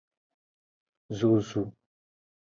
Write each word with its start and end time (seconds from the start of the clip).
Zozu. 1.19 1.63